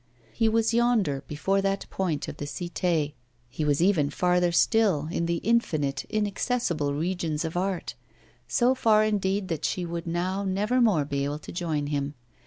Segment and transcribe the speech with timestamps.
[0.33, 3.13] He was yonder before that point of the Cité,
[3.47, 7.93] he was even farther still, in the infinite inaccessible regions of art;
[8.47, 12.15] so far, indeed, that she would now never more be able to join him!